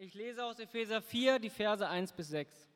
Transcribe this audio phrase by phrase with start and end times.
[0.00, 2.68] Ich lese aus Epheser 4 die Verse 1 bis 6.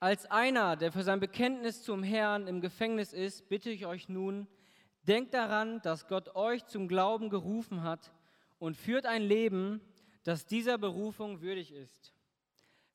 [0.00, 4.46] Als einer, der für sein Bekenntnis zum Herrn im Gefängnis ist, bitte ich euch nun,
[5.04, 8.12] denkt daran, dass Gott euch zum Glauben gerufen hat
[8.58, 9.80] und führt ein Leben,
[10.24, 12.12] das dieser Berufung würdig ist.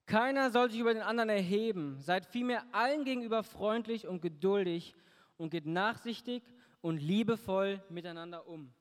[0.05, 4.93] Keiner soll sich über den anderen erheben, seid vielmehr allen gegenüber freundlich und geduldig
[5.37, 6.43] und geht nachsichtig
[6.81, 8.71] und liebevoll miteinander um.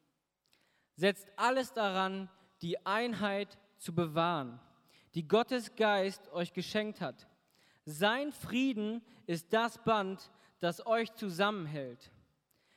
[0.97, 2.29] Setzt alles daran,
[2.63, 4.61] die Einheit zu bewahren,
[5.15, 7.27] die Gottes Geist euch geschenkt hat.
[7.85, 12.11] Sein Frieden ist das Band, das euch zusammenhält.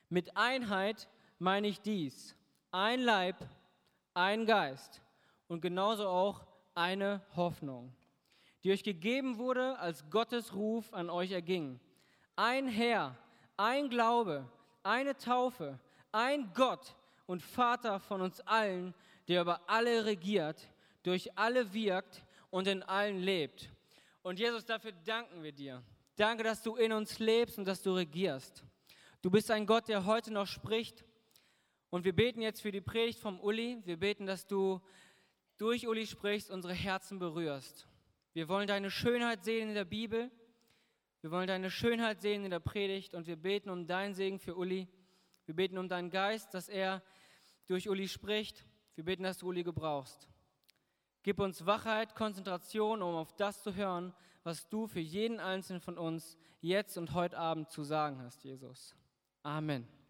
[0.09, 2.35] Mit Einheit meine ich dies.
[2.71, 3.35] Ein Leib,
[4.13, 5.01] ein Geist
[5.47, 7.93] und genauso auch eine Hoffnung,
[8.63, 11.79] die euch gegeben wurde, als Gottes Ruf an euch erging.
[12.35, 13.17] Ein Herr,
[13.57, 14.47] ein Glaube,
[14.83, 15.79] eine Taufe,
[16.11, 18.93] ein Gott und Vater von uns allen,
[19.27, 20.69] der über alle regiert,
[21.03, 23.71] durch alle wirkt und in allen lebt.
[24.21, 25.83] Und Jesus, dafür danken wir dir.
[26.15, 28.63] Danke, dass du in uns lebst und dass du regierst.
[29.21, 31.03] Du bist ein Gott, der heute noch spricht.
[31.89, 33.81] Und wir beten jetzt für die Predigt vom Uli.
[33.85, 34.81] Wir beten, dass du
[35.57, 37.87] durch Uli sprichst, unsere Herzen berührst.
[38.33, 40.31] Wir wollen deine Schönheit sehen in der Bibel.
[41.21, 44.55] Wir wollen deine Schönheit sehen in der Predigt und wir beten um deinen Segen für
[44.55, 44.87] Uli.
[45.45, 47.03] Wir beten um deinen Geist, dass er
[47.67, 50.27] durch Uli spricht wir beten, dass du Uli gebrauchst.
[51.23, 55.97] Gib uns Wachheit, Konzentration, um auf das zu hören, was du für jeden einzelnen von
[55.97, 58.95] uns jetzt und heute Abend zu sagen hast, Jesus.
[59.43, 60.00] Amen.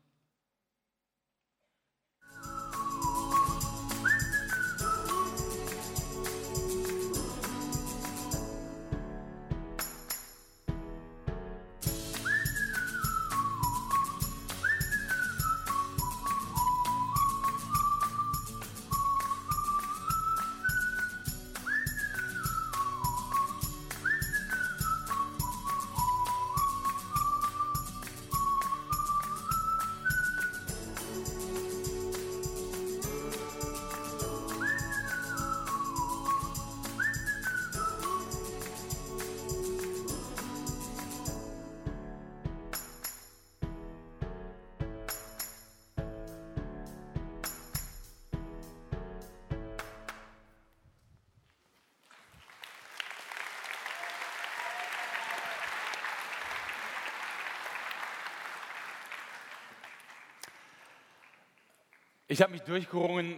[62.32, 63.38] Ich habe mich durchgerungen,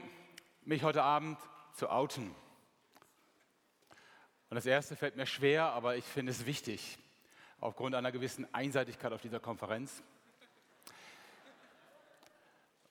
[0.65, 1.39] mich heute Abend
[1.73, 2.27] zu outen.
[4.51, 6.99] Und das erste fällt mir schwer, aber ich finde es wichtig,
[7.59, 10.03] aufgrund einer gewissen Einseitigkeit auf dieser Konferenz.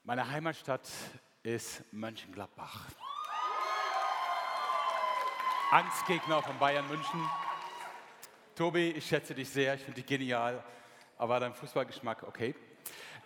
[0.02, 0.90] Meine Heimatstadt
[1.44, 2.86] ist Mönchengladbach.
[5.70, 7.30] Angstgegner von Bayern München.
[8.56, 10.64] Tobi, ich schätze dich sehr, ich finde dich genial,
[11.16, 12.56] aber dein Fußballgeschmack, okay.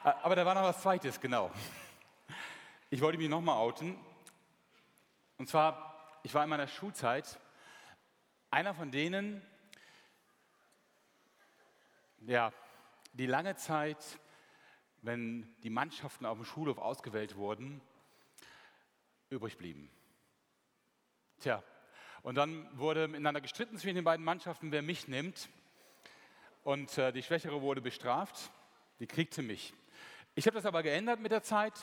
[0.03, 1.50] Aber da war noch was Zweites, genau.
[2.88, 3.98] Ich wollte mich nochmal outen.
[5.38, 7.41] Und zwar, ich war in meiner Schulzeit
[8.48, 9.42] einer von denen,
[12.20, 12.52] ja,
[13.12, 13.98] die lange Zeit,
[15.02, 17.80] wenn die Mannschaften auf dem Schulhof ausgewählt wurden,
[19.30, 19.91] übrig blieben.
[21.41, 21.64] Tja,
[22.22, 25.48] und dann wurde miteinander gestritten zwischen den beiden Mannschaften, wer mich nimmt.
[26.62, 28.53] Und äh, die Schwächere wurde bestraft,
[29.00, 29.74] die kriegte mich.
[30.36, 31.74] Ich habe das aber geändert mit der Zeit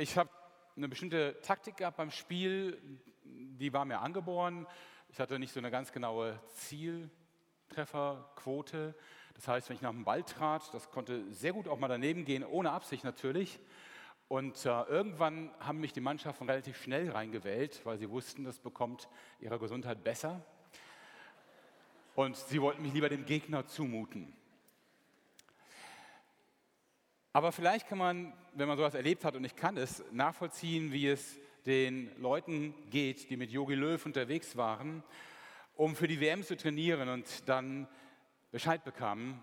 [0.00, 0.30] ich habe
[0.76, 2.80] eine bestimmte Taktik gehabt beim Spiel,
[3.22, 4.66] die war mir angeboren.
[5.10, 8.94] Ich hatte nicht so eine ganz genaue Zieltrefferquote.
[9.34, 12.24] Das heißt, wenn ich nach dem Ball trat, das konnte sehr gut auch mal daneben
[12.24, 13.60] gehen, ohne Absicht natürlich.
[14.28, 19.10] Und äh, irgendwann haben mich die Mannschaften relativ schnell reingewählt, weil sie wussten, das bekommt
[19.40, 20.40] ihrer Gesundheit besser.
[22.14, 24.34] Und sie wollten mich lieber dem Gegner zumuten.
[27.32, 31.06] Aber vielleicht kann man, wenn man sowas erlebt hat, und ich kann es, nachvollziehen, wie
[31.06, 35.04] es den Leuten geht, die mit Yogi Löw unterwegs waren,
[35.76, 37.86] um für die WM zu trainieren und dann
[38.50, 39.40] Bescheid bekamen,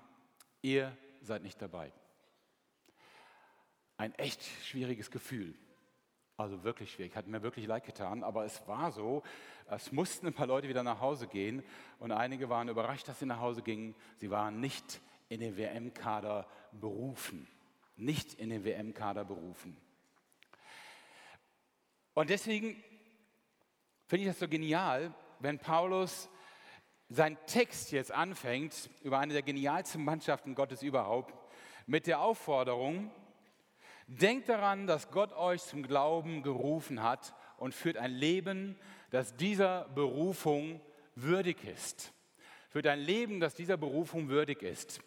[0.62, 1.94] ihr seid nicht dabei.
[3.96, 5.56] Ein echt schwieriges Gefühl.
[6.36, 9.24] Also wirklich schwierig, hat mir wirklich leid getan, aber es war so,
[9.70, 11.64] es mussten ein paar Leute wieder nach Hause gehen
[12.00, 13.96] und einige waren überrascht, dass sie nach Hause gingen.
[14.18, 17.48] Sie waren nicht in den WM-Kader berufen
[17.98, 19.76] nicht in den WM-Kader berufen.
[22.14, 22.82] Und deswegen
[24.06, 26.30] finde ich das so genial, wenn Paulus
[27.10, 31.34] seinen Text jetzt anfängt über eine der genialsten Mannschaften Gottes überhaupt
[31.86, 33.12] mit der Aufforderung,
[34.08, 38.78] denkt daran, dass Gott euch zum Glauben gerufen hat und führt ein Leben,
[39.10, 40.82] das dieser Berufung
[41.16, 42.14] würdig ist.
[42.70, 45.02] Führt ein Leben, das dieser Berufung würdig ist.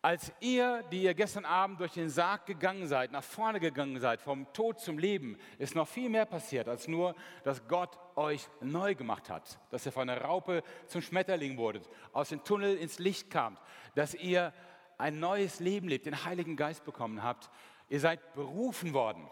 [0.00, 4.22] Als ihr, die ihr gestern Abend durch den Sarg gegangen seid, nach vorne gegangen seid,
[4.22, 8.94] vom Tod zum Leben, ist noch viel mehr passiert, als nur, dass Gott euch neu
[8.94, 9.58] gemacht hat.
[9.70, 13.60] Dass ihr von der Raupe zum Schmetterling wurdet, aus dem Tunnel ins Licht kamt,
[13.96, 14.52] dass ihr
[14.98, 17.50] ein neues Leben lebt, den Heiligen Geist bekommen habt.
[17.88, 19.28] Ihr seid berufen worden,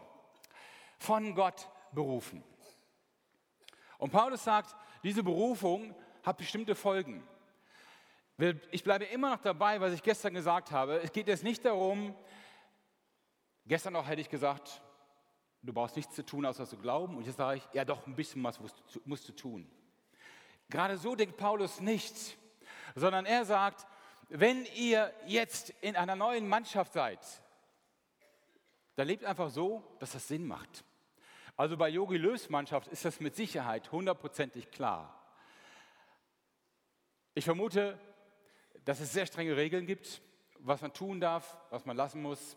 [0.98, 2.42] von Gott berufen.
[3.98, 4.74] Und Paulus sagt,
[5.04, 7.22] diese Berufung hat bestimmte Folgen.
[8.70, 11.00] Ich bleibe immer noch dabei, was ich gestern gesagt habe.
[11.00, 12.14] Es geht jetzt nicht darum,
[13.64, 14.82] gestern noch hätte ich gesagt,
[15.62, 17.16] du brauchst nichts zu tun, außer zu glauben.
[17.16, 18.60] Und jetzt sage ich, ja doch, ein bisschen was
[19.04, 19.70] musst du tun.
[20.68, 22.36] Gerade so denkt Paulus nicht,
[22.94, 23.86] sondern er sagt,
[24.28, 27.20] wenn ihr jetzt in einer neuen Mannschaft seid,
[28.96, 30.84] dann lebt einfach so, dass das Sinn macht.
[31.56, 35.22] Also bei Yogi Löws Mannschaft ist das mit Sicherheit hundertprozentig klar.
[37.34, 37.98] Ich vermute,
[38.86, 40.22] dass es sehr strenge Regeln gibt,
[40.60, 42.56] was man tun darf, was man lassen muss,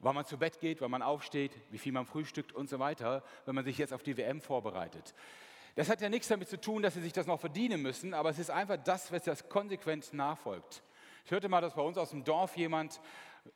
[0.00, 3.22] wann man zu Bett geht, wann man aufsteht, wie viel man frühstückt und so weiter,
[3.44, 5.14] wenn man sich jetzt auf die WM vorbereitet.
[5.76, 8.30] Das hat ja nichts damit zu tun, dass sie sich das noch verdienen müssen, aber
[8.30, 10.82] es ist einfach das, was das konsequent nachfolgt.
[11.26, 13.00] Ich hörte mal, dass bei uns aus dem Dorf jemand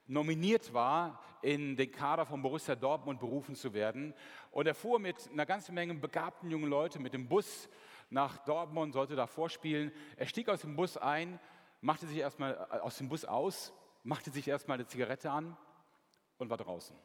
[0.06, 4.14] nominiert war, in den Kader von Borussia Dortmund berufen zu werden.
[4.50, 7.68] Und er fuhr mit einer ganzen Menge begabten jungen Leuten mit dem Bus
[8.10, 9.90] nach Dortmund, sollte da vorspielen.
[10.16, 11.40] Er stieg aus dem Bus ein
[11.82, 15.56] machte sich erstmal äh, aus dem Bus aus, machte sich erstmal eine Zigarette an
[16.38, 16.96] und war draußen.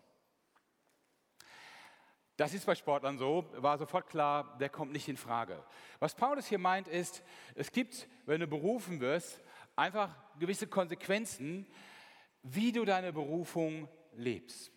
[2.38, 5.64] Das ist bei Sportlern so, war sofort klar, der kommt nicht in Frage.
[6.00, 7.24] Was Paulus hier meint ist,
[7.56, 9.42] es gibt, wenn du berufen wirst,
[9.76, 11.66] einfach gewisse Konsequenzen,
[12.44, 14.72] wie du deine Berufung lebst.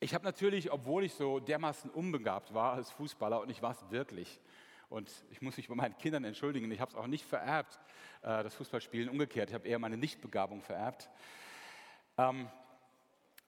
[0.00, 3.90] Ich habe natürlich, obwohl ich so dermaßen unbegabt war als Fußballer, und ich war es
[3.90, 4.38] wirklich,
[4.88, 7.78] und ich muss mich bei meinen Kindern entschuldigen, ich habe es auch nicht vererbt,
[8.22, 9.50] äh, das Fußballspielen umgekehrt.
[9.50, 11.10] Ich habe eher meine Nichtbegabung vererbt.
[12.16, 12.48] Ähm,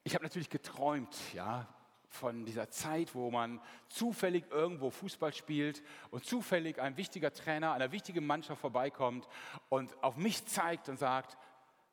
[0.05, 1.67] ich habe natürlich geträumt, ja,
[2.11, 7.93] von dieser Zeit, wo man zufällig irgendwo Fußball spielt und zufällig ein wichtiger Trainer einer
[7.93, 9.29] wichtigen Mannschaft vorbeikommt
[9.69, 11.39] und auf mich zeigt und sagt,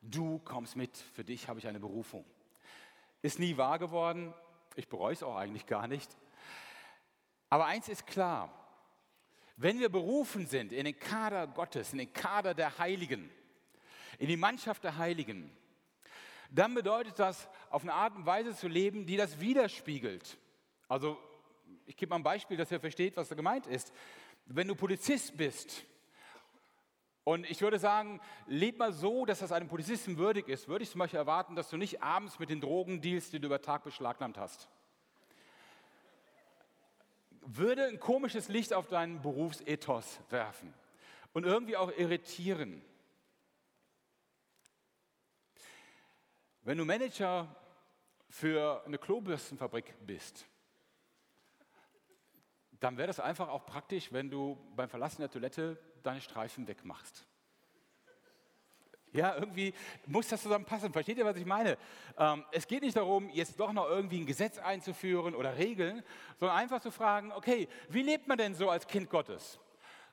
[0.01, 2.25] du kommst mit, für dich habe ich eine Berufung.
[3.21, 4.33] Ist nie wahr geworden,
[4.75, 6.17] ich bereue es auch eigentlich gar nicht.
[7.49, 8.51] Aber eins ist klar,
[9.57, 13.29] wenn wir berufen sind in den Kader Gottes, in den Kader der Heiligen,
[14.19, 15.51] in die Mannschaft der Heiligen,
[16.51, 20.37] dann bedeutet das, auf eine Art und Weise zu leben, die das widerspiegelt.
[20.87, 21.17] Also,
[21.85, 23.91] ich gebe mal ein Beispiel, dass ihr versteht, was da gemeint ist.
[24.45, 25.83] Wenn du Polizist bist,
[27.23, 30.91] und ich würde sagen, leb mal so, dass das einem Polizisten würdig ist, würde ich
[30.91, 33.83] zum Beispiel erwarten, dass du nicht abends mit den Drogen dealst, die du über Tag
[33.83, 34.69] beschlagnahmt hast
[37.55, 40.73] würde ein komisches Licht auf deinen Berufsethos werfen
[41.33, 42.81] und irgendwie auch irritieren.
[46.63, 47.55] Wenn du Manager
[48.29, 50.45] für eine Klobürstenfabrik bist,
[52.79, 57.25] dann wäre das einfach auch praktisch, wenn du beim Verlassen der Toilette deine Streifen wegmachst.
[59.13, 59.73] Ja, irgendwie
[60.05, 60.91] muss das zusammenpassen.
[60.91, 61.77] Versteht ihr, was ich meine?
[62.17, 66.03] Ähm, es geht nicht darum, jetzt doch noch irgendwie ein Gesetz einzuführen oder Regeln,
[66.39, 69.59] sondern einfach zu fragen, okay, wie lebt man denn so als Kind Gottes?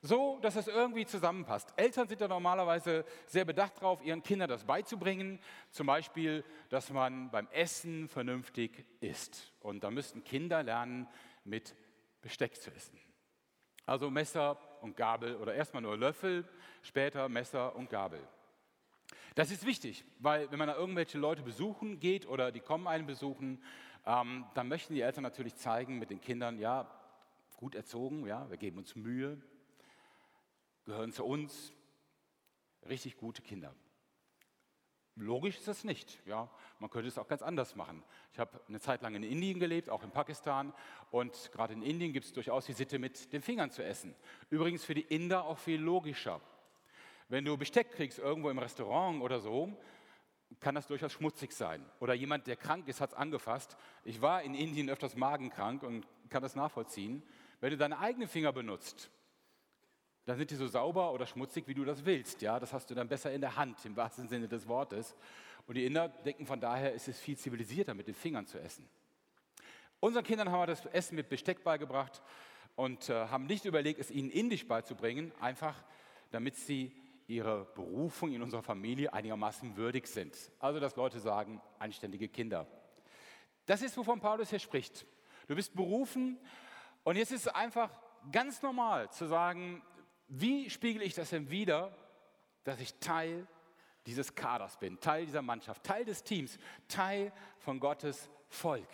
[0.07, 1.73] So, dass es irgendwie zusammenpasst.
[1.77, 5.41] Eltern sind da normalerweise sehr bedacht darauf, ihren Kindern das beizubringen.
[5.71, 9.55] Zum Beispiel, dass man beim Essen vernünftig isst.
[9.61, 11.09] Und da müssten Kinder lernen,
[11.45, 11.75] mit
[12.21, 12.99] Besteck zu essen.
[13.87, 16.47] Also Messer und Gabel oder erstmal nur Löffel,
[16.83, 18.21] später Messer und Gabel.
[19.35, 23.07] Das ist wichtig, weil wenn man da irgendwelche Leute besuchen geht oder die kommen einen
[23.07, 23.63] besuchen,
[24.07, 26.91] ähm, dann möchten die Eltern natürlich zeigen mit den Kindern, ja,
[27.57, 29.41] gut erzogen, ja, wir geben uns Mühe,
[30.85, 31.73] gehören zu uns,
[32.89, 33.75] richtig gute Kinder.
[35.17, 36.19] Logisch ist das nicht.
[36.27, 38.03] Ja, man könnte es auch ganz anders machen.
[38.33, 40.73] Ich habe eine Zeit lang in Indien gelebt, auch in Pakistan.
[41.13, 44.17] Und gerade in Indien gibt es durchaus die Sitte, mit den Fingern zu essen.
[44.51, 46.41] Übrigens für die Inder auch viel logischer.
[47.29, 49.73] Wenn du Besteck kriegst irgendwo im Restaurant oder so,
[50.61, 51.85] kann das durchaus schmutzig sein.
[52.01, 53.77] Oder jemand, der krank ist, hat es angefasst.
[54.05, 57.23] Ich war in Indien öfters magenkrank und kann das nachvollziehen.
[57.61, 59.11] Wenn du deine eigenen Finger benutzt,
[60.27, 62.41] dann sind die so sauber oder schmutzig, wie du das willst.
[62.43, 65.15] Ja, das hast du dann besser in der Hand, im wahrsten Sinne des Wortes.
[65.67, 68.89] Und die Inder denken von daher, es ist viel zivilisierter, mit den Fingern zu essen.
[70.01, 72.23] Unseren Kindern haben wir das Essen mit Besteck beigebracht
[72.77, 75.83] und äh, haben nicht überlegt, es ihnen indisch beizubringen, einfach
[76.31, 76.93] damit sie
[77.27, 80.37] ihrer Berufung in unserer Familie einigermaßen würdig sind.
[80.59, 82.67] Also, dass Leute sagen, anständige Kinder.
[83.67, 85.07] Das ist, wovon Paulus hier spricht.
[85.47, 86.39] Du bist berufen
[87.03, 87.91] Und jetzt ist es einfach
[88.33, 89.83] ganz normal zu sagen,
[90.29, 91.95] wie spiegel ich das denn wieder,
[92.65, 93.47] dass ich Teil
[94.07, 98.89] dieses Kaders bin, Teil dieser Mannschaft, Teil des Teams, Teil von Gottes Volk,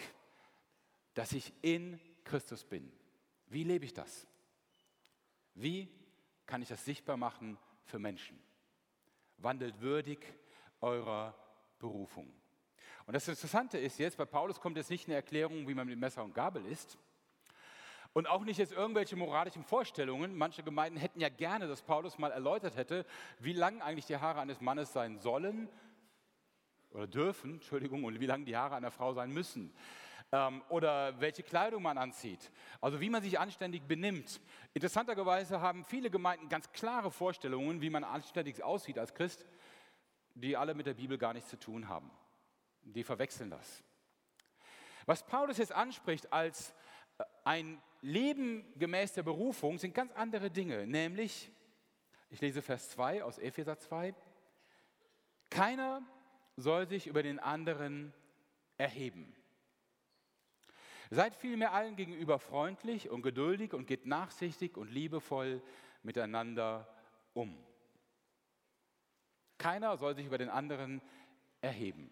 [1.15, 2.93] dass ich in Christus bin.
[3.47, 4.27] Wie lebe ich das?
[5.55, 5.89] Wie
[6.47, 7.59] kann ich das sichtbar machen
[7.91, 8.41] für Menschen?
[9.37, 10.19] Wandelt würdig
[10.81, 11.35] eurer
[11.79, 12.33] Berufung.
[13.07, 15.99] Und das Interessante ist jetzt, bei Paulus kommt jetzt nicht eine Erklärung, wie man mit
[15.99, 16.97] Messer und Gabel isst,
[18.13, 20.37] und auch nicht jetzt irgendwelche moralischen Vorstellungen.
[20.37, 23.07] Manche Gemeinden hätten ja gerne, dass Paulus mal erläutert hätte,
[23.39, 25.69] wie lang eigentlich die Haare eines Mannes sein sollen
[26.91, 29.73] oder dürfen, Entschuldigung, und wie lang die Haare einer Frau sein müssen.
[30.33, 32.53] Ähm, oder welche Kleidung man anzieht.
[32.81, 34.41] Also wie man sich anständig benimmt.
[34.75, 39.45] Interessanterweise haben viele Gemeinden ganz klare Vorstellungen, wie man anständig aussieht als Christ,
[40.35, 42.11] die alle mit der Bibel gar nichts zu tun haben.
[42.83, 43.83] Die verwechseln das.
[45.07, 46.73] Was Paulus jetzt anspricht als
[47.19, 51.51] äh, ein Leben gemäß der Berufung sind ganz andere Dinge, nämlich,
[52.31, 54.15] ich lese Vers 2 aus Epheser 2,
[55.51, 56.03] keiner
[56.57, 58.15] soll sich über den anderen
[58.79, 59.35] erheben.
[61.11, 65.63] Seid vielmehr allen gegenüber freundlich und geduldig und geht nachsichtig und liebevoll
[66.03, 66.89] miteinander
[67.33, 67.57] um.
[69.59, 71.03] Keiner soll sich über den anderen
[71.61, 72.11] erheben.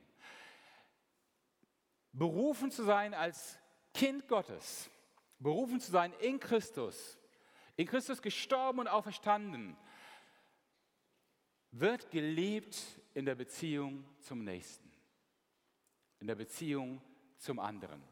[2.12, 3.58] Berufen zu sein als
[3.94, 4.90] Kind Gottes
[5.38, 7.18] berufen zu sein in Christus,
[7.76, 9.76] in Christus gestorben und auferstanden,
[11.70, 14.90] wird gelebt in der Beziehung zum Nächsten,
[16.18, 17.00] in der Beziehung
[17.36, 18.02] zum anderen.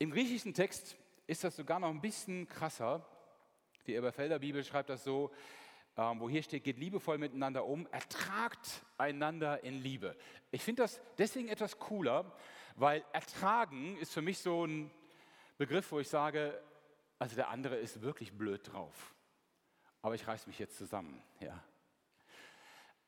[0.00, 3.06] Im griechischen Text ist das sogar noch ein bisschen krasser.
[3.86, 5.30] Die Eberfelder Bibel schreibt das so,
[5.98, 10.16] ähm, wo hier steht, geht liebevoll miteinander um, ertragt einander in Liebe.
[10.52, 12.34] Ich finde das deswegen etwas cooler,
[12.76, 14.90] weil ertragen ist für mich so ein
[15.58, 16.58] Begriff, wo ich sage,
[17.18, 19.14] also der andere ist wirklich blöd drauf.
[20.00, 21.22] Aber ich reiße mich jetzt zusammen.
[21.40, 21.62] Ja.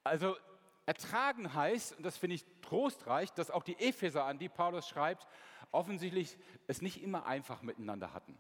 [0.05, 0.37] Also
[0.85, 5.27] ertragen heißt, und das finde ich trostreich, dass auch die Epheser, an die Paulus schreibt,
[5.73, 8.39] offensichtlich es nicht immer einfach miteinander hatten.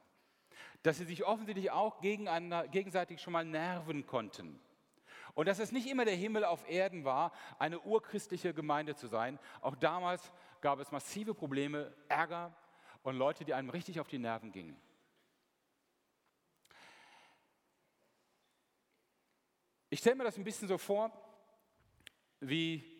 [0.82, 4.60] Dass sie sich offensichtlich auch gegenseitig schon mal nerven konnten.
[5.34, 9.38] Und dass es nicht immer der Himmel auf Erden war, eine urchristliche Gemeinde zu sein.
[9.62, 12.54] Auch damals gab es massive Probleme, Ärger
[13.02, 14.76] und Leute, die einem richtig auf die Nerven gingen.
[19.88, 21.10] Ich stelle mir das ein bisschen so vor
[22.40, 22.91] wie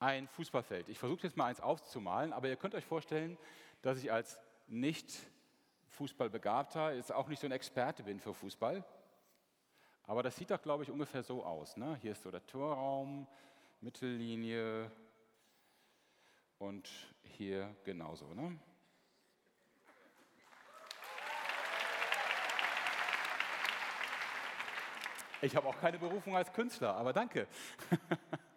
[0.00, 0.88] ein Fußballfeld.
[0.88, 3.36] Ich versuche jetzt mal eins aufzumalen, aber ihr könnt euch vorstellen,
[3.82, 5.12] dass ich als nicht
[5.88, 8.84] Fußballbegabter jetzt auch nicht so ein Experte bin für Fußball.
[10.04, 11.76] Aber das sieht doch, glaube ich, ungefähr so aus.
[11.76, 11.96] Ne?
[12.00, 13.26] Hier ist so der Torraum,
[13.80, 14.90] Mittellinie,
[16.58, 16.88] und
[17.22, 18.34] hier genauso.
[18.34, 18.58] Ne?
[25.40, 27.46] Ich habe auch keine Berufung als Künstler, aber danke.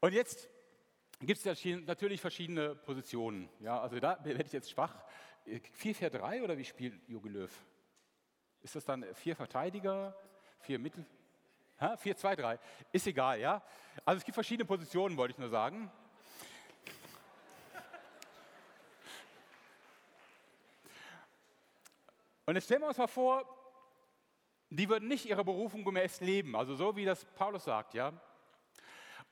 [0.00, 0.48] Und jetzt
[1.20, 3.48] gibt es natürlich verschiedene Positionen.
[3.60, 4.94] Ja, also da werde ich jetzt schwach.
[5.46, 7.50] 4-4-3 oder wie spielt Jogi Löw?
[8.62, 10.16] Ist das dann vier Verteidiger,
[10.60, 11.06] vier Mittel?
[11.80, 12.58] 4-2-3.
[12.92, 13.62] Ist egal, ja?
[14.04, 15.90] Also es gibt verschiedene Positionen, wollte ich nur sagen.
[22.44, 23.44] Und jetzt stellen wir uns mal vor,
[24.70, 28.12] die würden nicht ihrer Berufung gemäß leben, also so wie das Paulus sagt, ja.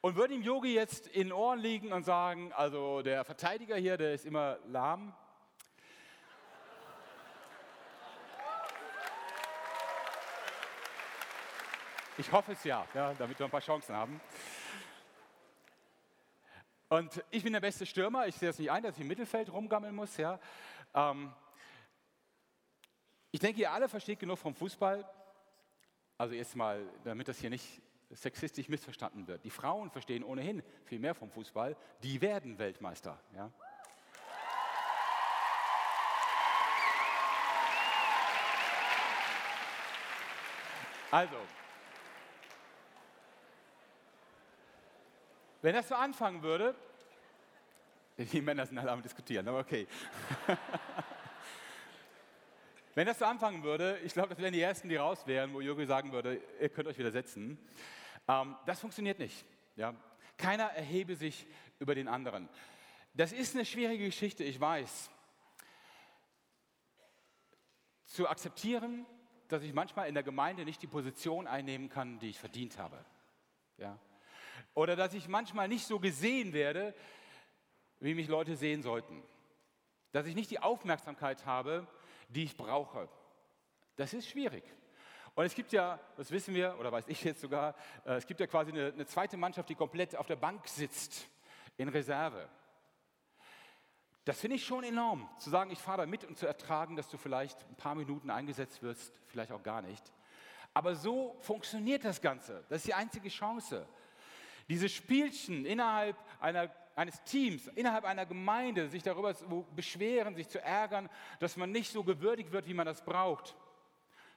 [0.05, 3.97] Und würden ihm Yogi jetzt in den Ohren liegen und sagen, also der Verteidiger hier,
[3.97, 5.15] der ist immer lahm.
[12.19, 14.21] Ich hoffe es ja, ja, damit wir ein paar Chancen haben.
[16.91, 18.27] Und ich bin der beste Stürmer.
[18.27, 20.19] Ich sehe es nicht ein, dass ich im Mittelfeld rumgammeln muss.
[20.19, 20.39] Ja.
[20.93, 21.33] Ähm,
[23.31, 25.03] ich denke, ihr alle versteht genug vom Fußball.
[26.19, 27.81] Also jetzt mal, damit das hier nicht
[28.15, 29.45] sexistisch missverstanden wird.
[29.45, 31.77] Die Frauen verstehen ohnehin viel mehr vom Fußball.
[32.03, 33.19] Die werden Weltmeister.
[33.35, 33.51] Ja?
[41.11, 41.37] Also,
[45.63, 46.75] wenn das so anfangen würde,
[48.17, 49.87] die Männer sind alle am Diskutieren, aber okay.
[52.97, 55.61] Wenn das so anfangen würde, ich glaube, das wären die Ersten, die raus wären, wo
[55.61, 57.59] Jürgen sagen würde, ihr könnt euch wieder setzen.
[58.29, 59.45] Ähm, das funktioniert nicht.
[59.77, 59.95] Ja?
[60.37, 61.47] Keiner erhebe sich
[61.79, 62.49] über den anderen.
[63.15, 65.11] Das ist eine schwierige Geschichte, ich weiß.
[68.07, 69.07] Zu akzeptieren,
[69.49, 73.05] dass ich manchmal in der Gemeinde nicht die Position einnehmen kann, die ich verdient habe.
[73.77, 73.99] Ja?
[74.75, 76.95] Oder dass ich manchmal nicht so gesehen werde,
[78.01, 79.23] wie mich Leute sehen sollten.
[80.13, 81.89] dass ich nicht die Aufmerksamkeit habe,
[82.29, 83.09] die ich brauche.
[83.97, 84.63] Das ist schwierig.
[85.35, 87.75] Und es gibt ja, das wissen wir, oder weiß ich jetzt sogar,
[88.05, 91.27] äh, es gibt ja quasi eine, eine zweite Mannschaft, die komplett auf der Bank sitzt,
[91.77, 92.49] in Reserve.
[94.25, 97.09] Das finde ich schon enorm, zu sagen, ich fahre da mit und zu ertragen, dass
[97.09, 100.13] du vielleicht ein paar Minuten eingesetzt wirst, vielleicht auch gar nicht.
[100.73, 102.65] Aber so funktioniert das Ganze.
[102.69, 103.87] Das ist die einzige Chance.
[104.69, 110.61] Diese Spielchen innerhalb einer, eines Teams, innerhalb einer Gemeinde, sich darüber zu beschweren, sich zu
[110.63, 113.57] ärgern, dass man nicht so gewürdigt wird, wie man das braucht,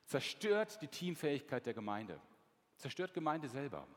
[0.07, 2.19] zerstört die Teamfähigkeit der Gemeinde,
[2.77, 3.87] zerstört Gemeinde selber.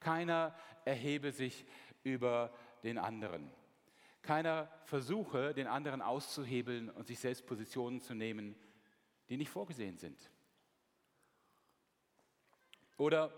[0.00, 1.64] Keiner erhebe sich
[2.02, 3.50] über den anderen.
[4.22, 8.56] Keiner versuche, den anderen auszuhebeln und sich selbst Positionen zu nehmen,
[9.28, 10.18] die nicht vorgesehen sind.
[12.96, 13.32] Oder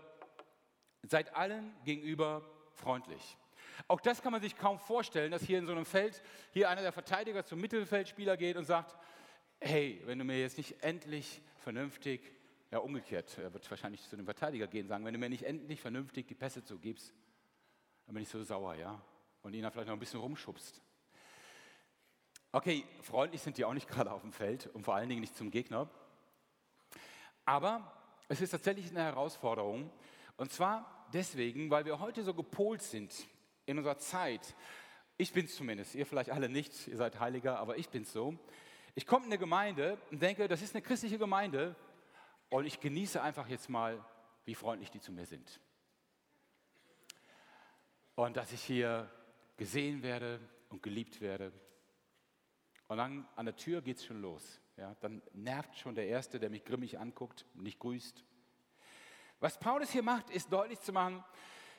[1.03, 3.37] seid allen gegenüber freundlich.
[3.87, 6.21] Auch das kann man sich kaum vorstellen, dass hier in so einem Feld
[6.51, 8.95] hier einer der Verteidiger zum Mittelfeldspieler geht und sagt,
[9.59, 12.21] hey, wenn du mir jetzt nicht endlich vernünftig,
[12.71, 15.81] ja umgekehrt, er wird wahrscheinlich zu dem Verteidiger gehen sagen, wenn du mir nicht endlich
[15.81, 17.13] vernünftig die Pässe zugibst,
[18.05, 19.01] dann bin ich so sauer, ja,
[19.41, 20.81] und ihn dann vielleicht noch ein bisschen rumschubst.
[22.53, 25.35] Okay, freundlich sind die auch nicht gerade auf dem Feld und vor allen Dingen nicht
[25.35, 25.89] zum Gegner.
[27.43, 27.91] Aber
[28.29, 29.91] es ist tatsächlich eine Herausforderung.
[30.37, 33.13] Und zwar deswegen, weil wir heute so gepolt sind
[33.65, 34.55] in unserer Zeit.
[35.17, 38.13] Ich bin es zumindest, ihr vielleicht alle nicht, ihr seid Heiliger, aber ich bin es
[38.13, 38.39] so.
[38.97, 41.75] Ich komme in eine Gemeinde und denke, das ist eine christliche Gemeinde
[42.49, 44.03] und ich genieße einfach jetzt mal,
[44.43, 45.61] wie freundlich die zu mir sind.
[48.15, 49.07] Und dass ich hier
[49.55, 50.39] gesehen werde
[50.69, 51.53] und geliebt werde.
[52.87, 54.59] Und dann an der Tür geht es schon los.
[54.77, 58.23] Ja, dann nervt schon der Erste, der mich grimmig anguckt, nicht grüßt.
[59.39, 61.23] Was Paulus hier macht, ist deutlich zu machen,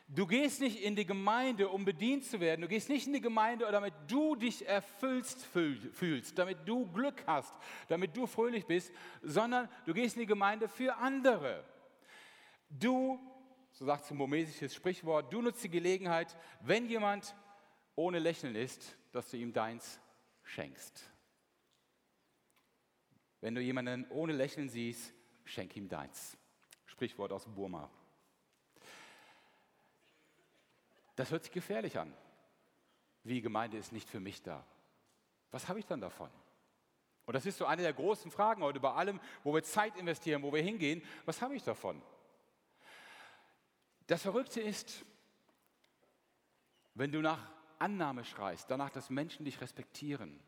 [0.08, 2.62] du gehst nicht in die Gemeinde, um bedient zu werden.
[2.62, 7.54] Du gehst nicht in die Gemeinde, damit du dich erfüllst fühlst, damit du Glück hast,
[7.88, 11.64] damit du fröhlich bist, sondern du gehst in die Gemeinde für andere.
[12.70, 13.18] Du,
[13.72, 17.34] so sagt es ein burmesisches Sprichwort, du nutzt die Gelegenheit, wenn jemand
[17.94, 20.00] ohne Lächeln ist, dass du ihm deins
[20.42, 21.10] schenkst.
[23.40, 25.12] Wenn du jemanden ohne Lächeln siehst,
[25.44, 26.36] schenk ihm deins.
[26.86, 27.90] Sprichwort aus Burma.
[31.18, 32.14] Das hört sich gefährlich an.
[33.24, 34.64] Wie Gemeinde ist nicht für mich da.
[35.50, 36.30] Was habe ich dann davon?
[37.26, 40.44] Und das ist so eine der großen Fragen heute bei allem, wo wir Zeit investieren,
[40.44, 41.02] wo wir hingehen.
[41.24, 42.00] Was habe ich davon?
[44.06, 45.04] Das Verrückte ist,
[46.94, 47.50] wenn du nach
[47.80, 50.38] Annahme schreist, danach, dass Menschen dich respektieren,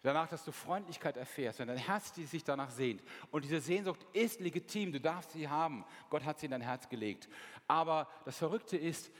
[0.00, 3.02] danach, dass du Freundlichkeit erfährst, wenn dein Herz sich danach sehnt.
[3.30, 5.84] Und diese Sehnsucht ist legitim, du darfst sie haben.
[6.08, 7.28] Gott hat sie in dein Herz gelegt.
[7.66, 9.10] Aber das Verrückte ist,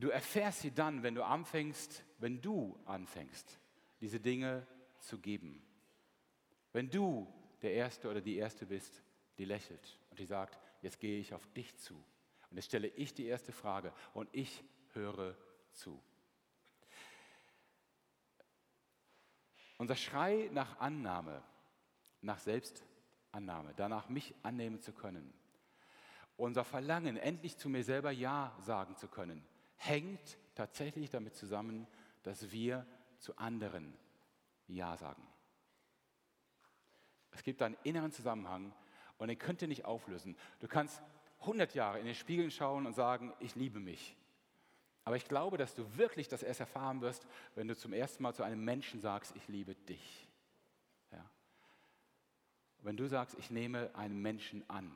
[0.00, 3.58] du erfährst sie dann, wenn du anfängst, wenn du anfängst,
[4.00, 4.66] diese Dinge
[4.98, 5.62] zu geben.
[6.72, 7.26] Wenn du
[7.62, 9.02] der Erste oder die Erste bist,
[9.38, 11.94] die lächelt und die sagt, jetzt gehe ich auf dich zu.
[12.50, 15.36] Und jetzt stelle ich die erste Frage und ich höre
[15.72, 16.02] zu.
[19.78, 21.42] Unser Schrei nach Annahme,
[22.20, 25.32] nach Selbstannahme, danach mich annehmen zu können,
[26.36, 29.44] unser Verlangen, endlich zu mir selber Ja sagen zu können,
[29.80, 31.86] hängt tatsächlich damit zusammen,
[32.22, 32.86] dass wir
[33.18, 33.96] zu anderen
[34.66, 35.26] Ja sagen.
[37.30, 38.74] Es gibt einen inneren Zusammenhang
[39.16, 40.36] und den könnt ihr nicht auflösen.
[40.58, 41.02] Du kannst
[41.40, 44.16] 100 Jahre in den Spiegel schauen und sagen, ich liebe mich.
[45.04, 48.34] Aber ich glaube, dass du wirklich das erst erfahren wirst, wenn du zum ersten Mal
[48.34, 50.28] zu einem Menschen sagst, ich liebe dich.
[51.10, 51.24] Ja?
[52.82, 54.94] Wenn du sagst, ich nehme einen Menschen an.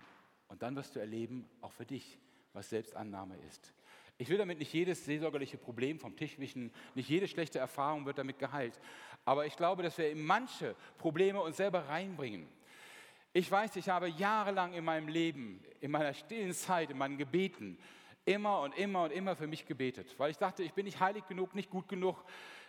[0.48, 2.18] Und dann wirst du erleben, auch für dich,
[2.52, 3.72] was Selbstannahme ist.
[4.16, 8.18] Ich will damit nicht jedes seelsorgerliche Problem vom Tisch wischen, nicht jede schlechte Erfahrung wird
[8.18, 8.80] damit geheilt.
[9.24, 12.48] Aber ich glaube, dass wir in manche Probleme uns selber reinbringen.
[13.32, 17.78] Ich weiß, ich habe jahrelang in meinem Leben, in meiner stillen Zeit, in meinen Gebeten,
[18.24, 21.26] immer und immer und immer für mich gebetet, weil ich dachte, ich bin nicht heilig
[21.26, 22.24] genug, nicht gut genug,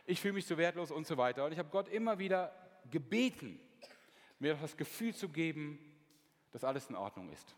[0.07, 1.45] ich fühle mich so wertlos und so weiter.
[1.45, 2.53] Und ich habe Gott immer wieder
[2.89, 3.59] gebeten,
[4.39, 5.79] mir das Gefühl zu geben,
[6.51, 7.55] dass alles in Ordnung ist.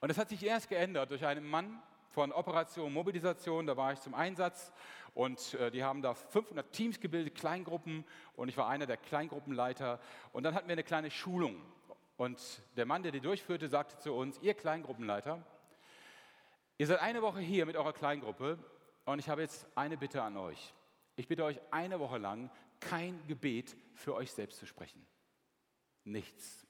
[0.00, 1.80] Und das hat sich erst geändert durch einen Mann
[2.12, 4.72] von Operation Mobilisation, da war ich zum Einsatz
[5.14, 8.04] und äh, die haben da 500 Teams gebildet, Kleingruppen
[8.36, 10.00] und ich war einer der Kleingruppenleiter
[10.32, 11.60] und dann hatten wir eine kleine Schulung
[12.16, 15.44] und der Mann, der die durchführte, sagte zu uns, ihr Kleingruppenleiter,
[16.82, 18.58] Ihr seid eine Woche hier mit eurer Kleingruppe
[19.04, 20.74] und ich habe jetzt eine Bitte an euch.
[21.14, 25.06] Ich bitte euch eine Woche lang kein Gebet für euch selbst zu sprechen.
[26.02, 26.66] Nichts.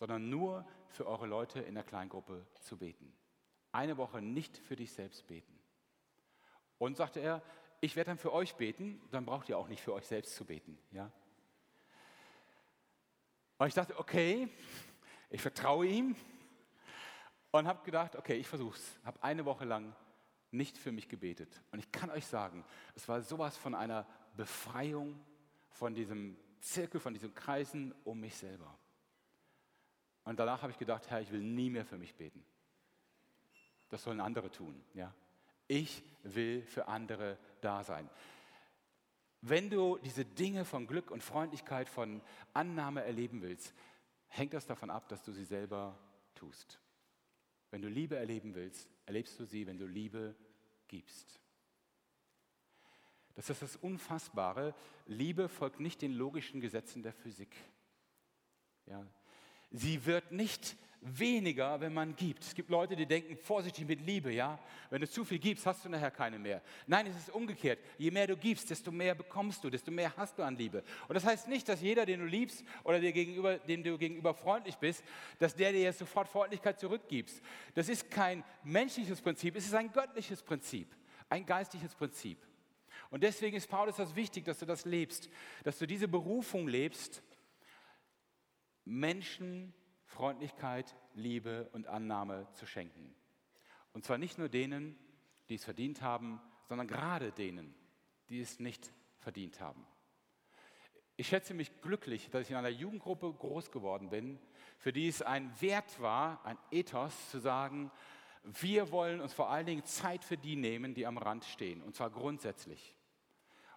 [0.00, 3.14] Sondern nur für eure Leute in der Kleingruppe zu beten.
[3.74, 5.58] Eine Woche nicht für dich selbst beten.
[6.78, 7.42] Und sagte er,
[7.80, 10.44] ich werde dann für euch beten, dann braucht ihr auch nicht für euch selbst zu
[10.44, 10.78] beten.
[10.92, 11.10] Ja?
[13.58, 14.48] Und ich dachte, okay,
[15.28, 16.14] ich vertraue ihm
[17.50, 18.98] und habe gedacht, okay, ich versuche es.
[19.04, 19.92] Habe eine Woche lang
[20.52, 21.60] nicht für mich gebetet.
[21.72, 24.06] Und ich kann euch sagen, es war sowas von einer
[24.36, 25.18] Befreiung
[25.70, 28.78] von diesem Zirkel, von diesen Kreisen um mich selber.
[30.22, 32.44] Und danach habe ich gedacht, Herr, ich will nie mehr für mich beten.
[33.88, 34.82] Das sollen andere tun.
[34.94, 35.14] Ja?
[35.66, 38.08] Ich will für andere da sein.
[39.40, 42.22] Wenn du diese Dinge von Glück und Freundlichkeit, von
[42.54, 43.74] Annahme erleben willst,
[44.28, 45.98] hängt das davon ab, dass du sie selber
[46.34, 46.80] tust.
[47.70, 50.34] Wenn du Liebe erleben willst, erlebst du sie, wenn du Liebe
[50.88, 51.40] gibst.
[53.34, 54.74] Das ist das Unfassbare.
[55.06, 57.54] Liebe folgt nicht den logischen Gesetzen der Physik.
[58.86, 59.04] Ja.
[59.70, 62.42] Sie wird nicht weniger, wenn man gibt.
[62.42, 64.58] Es gibt Leute, die denken, vorsichtig mit Liebe, ja.
[64.88, 66.62] Wenn du zu viel gibst, hast du nachher keine mehr.
[66.86, 67.78] Nein, es ist umgekehrt.
[67.98, 70.82] Je mehr du gibst, desto mehr bekommst du, desto mehr hast du an Liebe.
[71.06, 74.34] Und das heißt nicht, dass jeder, den du liebst oder dir gegenüber, dem du gegenüber
[74.34, 75.04] freundlich bist,
[75.38, 77.42] dass der dir jetzt sofort Freundlichkeit zurückgibst.
[77.74, 80.88] Das ist kein menschliches Prinzip, es ist ein göttliches Prinzip,
[81.28, 82.38] ein geistliches Prinzip.
[83.10, 85.28] Und deswegen ist Paulus das wichtig, dass du das lebst,
[85.62, 87.22] dass du diese Berufung lebst,
[88.84, 89.72] Menschen
[90.14, 93.14] Freundlichkeit, Liebe und Annahme zu schenken.
[93.92, 94.96] Und zwar nicht nur denen,
[95.48, 97.74] die es verdient haben, sondern gerade denen,
[98.28, 99.84] die es nicht verdient haben.
[101.16, 104.38] Ich schätze mich glücklich, dass ich in einer Jugendgruppe groß geworden bin,
[104.78, 107.90] für die es ein Wert war, ein Ethos zu sagen,
[108.44, 111.96] wir wollen uns vor allen Dingen Zeit für die nehmen, die am Rand stehen, und
[111.96, 112.94] zwar grundsätzlich.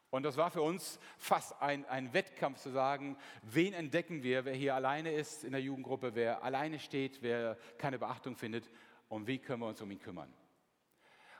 [0.09, 4.53] Und das war für uns fast ein, ein Wettkampf zu sagen, wen entdecken wir, wer
[4.53, 8.69] hier alleine ist in der Jugendgruppe, wer alleine steht, wer keine Beachtung findet
[9.09, 10.33] und wie können wir uns um ihn kümmern.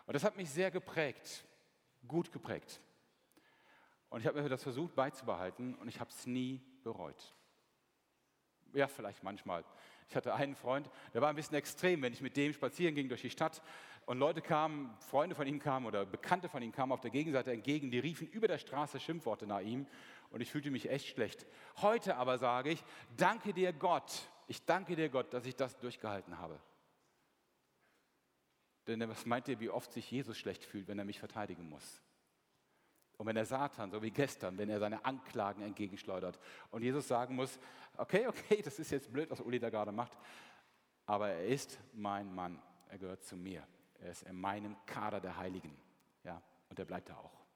[0.05, 1.45] Und das hat mich sehr geprägt,
[2.07, 2.81] gut geprägt.
[4.09, 7.33] Und ich habe mir das versucht beizubehalten und ich habe es nie bereut.
[8.73, 9.63] Ja, vielleicht manchmal.
[10.09, 13.09] Ich hatte einen Freund, der war ein bisschen extrem, wenn ich mit dem spazieren ging
[13.09, 13.61] durch die Stadt
[14.07, 17.51] und Leute kamen, Freunde von ihm kamen oder Bekannte von ihm kamen auf der Gegenseite
[17.51, 19.85] entgegen, die riefen über der Straße Schimpfworte nach ihm
[20.31, 21.45] und ich fühlte mich echt schlecht.
[21.81, 22.81] Heute aber sage ich,
[23.17, 26.57] danke dir Gott, ich danke dir Gott, dass ich das durchgehalten habe.
[28.87, 32.01] Denn was meint ihr, wie oft sich Jesus schlecht fühlt, wenn er mich verteidigen muss?
[33.17, 36.39] Und wenn der Satan, so wie gestern, wenn er seine Anklagen entgegenschleudert
[36.71, 37.59] und Jesus sagen muss,
[37.97, 40.17] okay, okay, das ist jetzt blöd, was Uli da gerade macht,
[41.05, 43.67] aber er ist mein Mann, er gehört zu mir.
[43.99, 45.75] Er ist in meinem Kader der Heiligen.
[46.23, 47.47] Ja, und er bleibt da auch.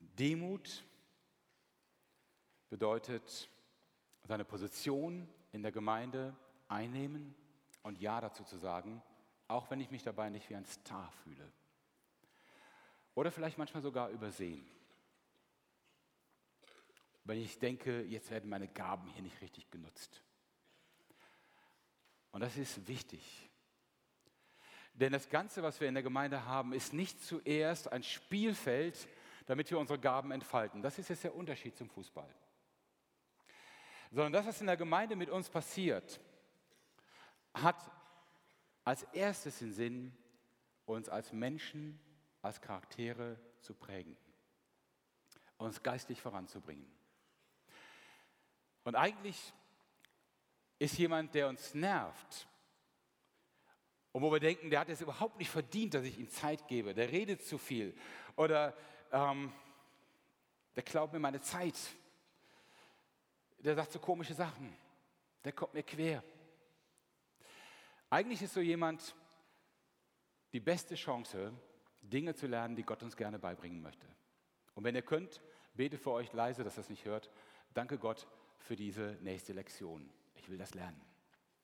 [0.00, 0.84] Demut
[2.68, 3.48] bedeutet
[4.24, 6.36] seine Position in der Gemeinde
[6.68, 7.34] einnehmen
[7.82, 9.02] und Ja dazu zu sagen,
[9.48, 11.50] auch wenn ich mich dabei nicht wie ein Star fühle.
[13.14, 14.64] Oder vielleicht manchmal sogar übersehen.
[17.24, 20.22] Wenn ich denke, jetzt werden meine Gaben hier nicht richtig genutzt.
[22.32, 23.50] Und das ist wichtig.
[24.94, 29.08] Denn das Ganze, was wir in der Gemeinde haben, ist nicht zuerst ein Spielfeld,
[29.46, 30.82] damit wir unsere Gaben entfalten.
[30.82, 32.28] Das ist jetzt der Unterschied zum Fußball.
[34.10, 36.20] Sondern das, was in der Gemeinde mit uns passiert,
[37.54, 37.90] hat
[38.84, 40.16] als erstes den Sinn,
[40.84, 41.98] uns als Menschen,
[42.42, 44.16] als Charaktere zu prägen,
[45.58, 46.99] uns geistlich voranzubringen.
[48.84, 49.52] Und eigentlich
[50.78, 52.48] ist jemand, der uns nervt
[54.12, 56.94] und wo wir denken, der hat es überhaupt nicht verdient, dass ich ihm Zeit gebe,
[56.94, 57.94] der redet zu viel
[58.36, 58.76] oder
[59.12, 59.52] ähm,
[60.74, 61.76] der klaut mir meine Zeit,
[63.58, 64.74] der sagt so komische Sachen,
[65.44, 66.24] der kommt mir quer.
[68.08, 69.14] Eigentlich ist so jemand
[70.52, 71.52] die beste Chance,
[72.00, 74.06] Dinge zu lernen, die Gott uns gerne beibringen möchte.
[74.74, 75.40] Und wenn ihr könnt,
[75.74, 77.30] bete für euch leise, dass das nicht hört.
[77.74, 78.26] Danke Gott
[78.60, 80.08] für diese nächste Lektion.
[80.34, 81.00] Ich will das lernen.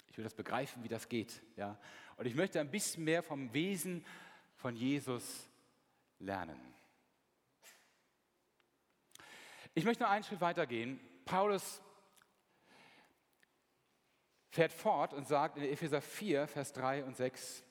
[0.09, 1.43] Ich will das begreifen, wie das geht.
[1.57, 1.79] Ja?
[2.17, 4.05] Und ich möchte ein bisschen mehr vom Wesen
[4.57, 5.49] von Jesus
[6.19, 6.61] lernen.
[9.75, 10.99] Ich möchte noch einen Schritt weitergehen.
[11.27, 11.83] Paulus
[14.49, 17.63] fährt fort und sagt in Epheser 4, Vers 3 und 6,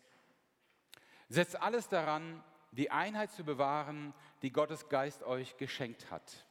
[1.29, 6.45] setzt alles daran, die Einheit zu bewahren, die Gottes Geist euch geschenkt hat.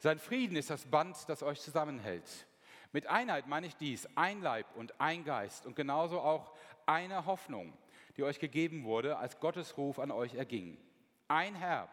[0.00, 2.46] Sein Frieden ist das Band, das euch zusammenhält.
[2.92, 6.52] Mit Einheit meine ich dies, ein Leib und ein Geist und genauso auch
[6.86, 7.72] eine Hoffnung,
[8.16, 10.78] die euch gegeben wurde, als Gottes Ruf an euch erging.
[11.28, 11.88] Ein Herr,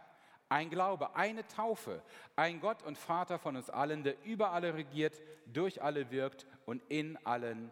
[0.50, 2.02] ein Glaube, eine Taufe,
[2.36, 6.82] ein Gott und Vater von uns allen, der über alle regiert, durch alle wirkt und
[6.90, 7.72] in allen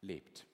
[0.00, 0.46] lebt.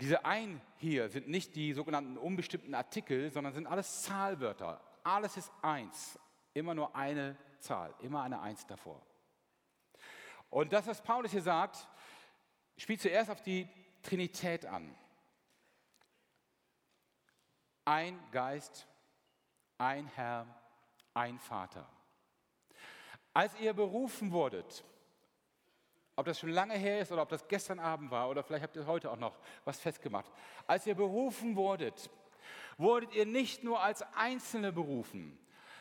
[0.00, 4.80] diese ein hier sind nicht die sogenannten unbestimmten Artikel, sondern sind alles Zahlwörter.
[5.04, 6.18] Alles ist eins.
[6.52, 9.00] Immer nur eine Zahl, immer eine Eins davor.
[10.48, 11.86] Und das, was Paulus hier sagt,
[12.76, 13.68] spielt zuerst auf die
[14.02, 14.96] Trinität an.
[17.84, 18.86] Ein Geist,
[19.78, 20.46] ein Herr,
[21.14, 21.88] ein Vater.
[23.32, 24.84] Als ihr berufen wurdet,
[26.16, 28.76] ob das schon lange her ist oder ob das gestern Abend war oder vielleicht habt
[28.76, 30.30] ihr heute auch noch was festgemacht.
[30.66, 32.10] Als ihr berufen wurdet,
[32.80, 35.38] wurdet ihr nicht nur als Einzelne berufen,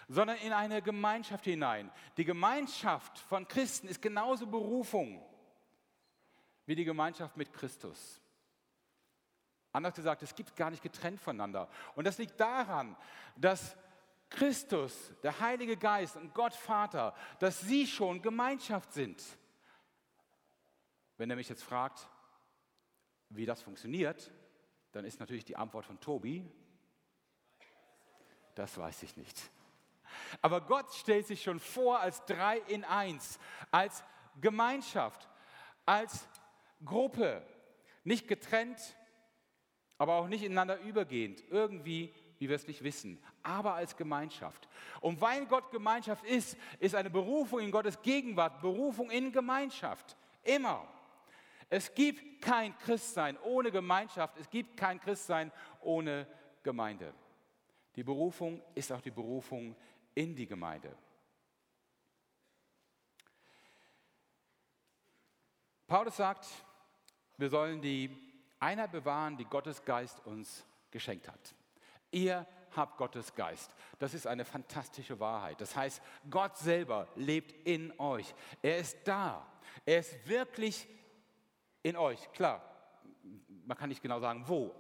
[0.08, 1.92] sondern in eine Gemeinschaft hinein.
[2.18, 5.24] Die Gemeinschaft von Christen ist genauso Berufung
[6.66, 8.22] wie die Gemeinschaft mit Christus.
[9.72, 11.70] Anders gesagt, es gibt gar nicht getrennt voneinander.
[11.96, 12.96] Und das liegt daran,
[13.36, 13.78] dass
[14.30, 19.24] Christus, der Heilige Geist und Gott Vater, dass sie schon Gemeinschaft sind.
[21.18, 22.08] Wenn er mich jetzt fragt,
[23.30, 24.32] wie das funktioniert,
[24.92, 26.46] dann ist natürlich die Antwort von Tobi,
[28.60, 29.50] das weiß ich nicht.
[30.42, 33.40] Aber Gott stellt sich schon vor als drei in eins,
[33.72, 34.04] als
[34.42, 35.30] Gemeinschaft,
[35.86, 36.28] als
[36.84, 37.42] Gruppe,
[38.04, 38.80] nicht getrennt,
[39.98, 44.68] aber auch nicht ineinander übergehend, irgendwie, wie wir es nicht wissen, aber als Gemeinschaft.
[45.00, 50.86] Und weil Gott Gemeinschaft ist, ist eine Berufung in Gottes Gegenwart, Berufung in Gemeinschaft, immer.
[51.70, 56.28] Es gibt kein Christsein ohne Gemeinschaft, es gibt kein Christsein ohne
[56.64, 57.14] Gemeinde.
[57.96, 59.76] Die Berufung ist auch die Berufung
[60.16, 60.96] in die Gemeinde.
[65.88, 66.48] Paulus sagt,
[67.38, 68.16] wir sollen die
[68.60, 71.56] Einheit bewahren, die Gottes Geist uns geschenkt hat.
[72.12, 73.74] Ihr habt Gottes Geist.
[73.98, 75.60] Das ist eine fantastische Wahrheit.
[75.60, 78.34] Das heißt, Gott selber lebt in euch.
[78.62, 79.46] Er ist da.
[79.86, 80.88] Er ist wirklich
[81.82, 82.32] in euch.
[82.34, 82.62] Klar,
[83.66, 84.76] man kann nicht genau sagen, wo.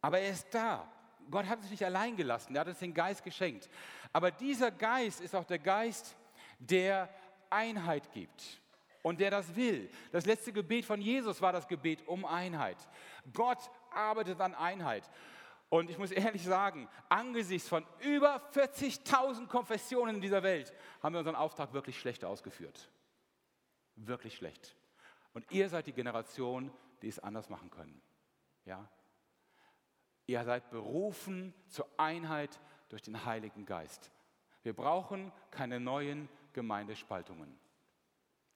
[0.00, 0.90] Aber er ist da.
[1.30, 3.68] Gott hat uns nicht allein gelassen, er hat uns den Geist geschenkt.
[4.12, 6.16] Aber dieser Geist ist auch der Geist,
[6.58, 7.08] der
[7.50, 8.60] Einheit gibt
[9.02, 9.90] und der das will.
[10.12, 12.78] Das letzte Gebet von Jesus war das Gebet um Einheit.
[13.32, 15.08] Gott arbeitet an Einheit.
[15.68, 21.18] Und ich muss ehrlich sagen, angesichts von über 40.000 Konfessionen in dieser Welt haben wir
[21.18, 22.90] unseren Auftrag wirklich schlecht ausgeführt.
[23.96, 24.76] Wirklich schlecht.
[25.32, 26.70] Und ihr seid die Generation,
[27.02, 28.00] die es anders machen können.
[28.64, 28.88] Ja?
[30.26, 34.10] Ihr seid berufen zur Einheit durch den Heiligen Geist.
[34.62, 37.58] Wir brauchen keine neuen Gemeindespaltungen.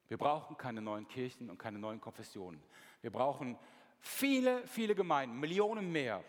[0.09, 2.63] Wir brauchen keine neuen Kirchen und keine neuen Konfessionen.
[3.03, 3.59] Wir brauchen
[4.01, 6.25] viele, viele Gemeinden, Millionen mehr,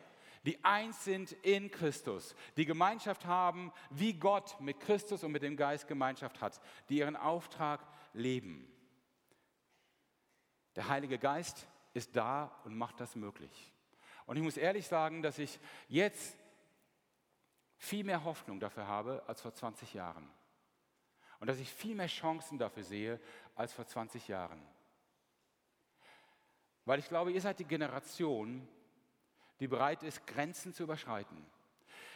[0.45, 5.55] die eins sind in Christus, die Gemeinschaft haben, wie Gott mit Christus und mit dem
[5.55, 8.69] Geist Gemeinschaft hat, die ihren Auftrag leben.
[10.75, 13.73] Der Heilige Geist ist da und macht das möglich.
[14.29, 16.37] Und ich muss ehrlich sagen, dass ich jetzt
[17.77, 20.29] viel mehr Hoffnung dafür habe als vor 20 Jahren.
[21.39, 23.19] Und dass ich viel mehr Chancen dafür sehe
[23.55, 24.61] als vor 20 Jahren.
[26.85, 28.67] Weil ich glaube, ihr seid die Generation,
[29.59, 31.43] die bereit ist, Grenzen zu überschreiten.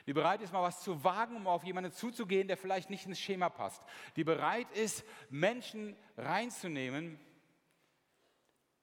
[0.06, 3.20] Die bereit ist, mal was zu wagen, um auf jemanden zuzugehen, der vielleicht nicht ins
[3.20, 3.82] Schema passt.
[4.18, 7.20] Die bereit ist, Menschen reinzunehmen,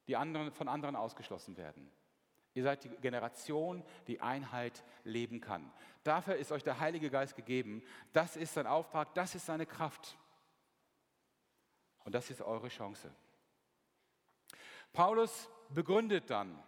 [0.08, 1.92] die anderen, von anderen ausgeschlossen werden.
[2.54, 5.72] Ihr seid die Generation, die Einheit leben kann.
[6.02, 7.82] Dafür ist euch der Heilige Geist gegeben.
[8.12, 10.18] Das ist sein Auftrag, das ist seine Kraft.
[12.04, 13.14] Und das ist eure Chance.
[14.92, 16.60] Paulus begründet dann,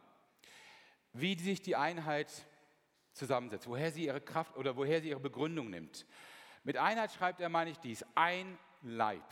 [1.12, 2.30] wie sich die Einheit
[3.12, 6.06] zusammensetzt, woher sie ihre Kraft oder woher sie ihre Begründung nimmt.
[6.62, 9.24] Mit Einheit schreibt er, meine ich dies, ein Leib.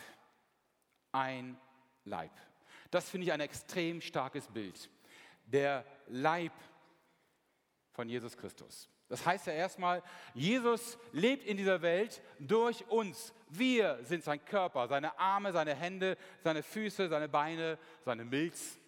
[1.12, 1.56] Ein
[2.04, 2.32] Leib.
[2.90, 4.90] Das finde ich ein extrem starkes Bild
[5.52, 6.52] der Leib
[7.92, 8.88] von Jesus Christus.
[9.08, 10.02] Das heißt ja erstmal,
[10.34, 13.34] Jesus lebt in dieser Welt durch uns.
[13.48, 18.78] Wir sind sein Körper, seine Arme, seine Hände, seine Füße, seine Beine, seine Milz,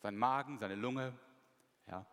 [0.00, 1.12] sein Magen, seine Lunge.
[1.88, 2.06] Ja.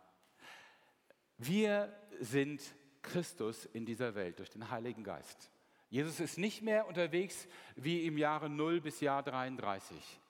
[1.38, 2.62] Wir sind
[3.00, 5.50] Christus in dieser Welt durch den Heiligen Geist.
[5.88, 10.20] Jesus ist nicht mehr unterwegs wie im Jahre 0 bis Jahr 33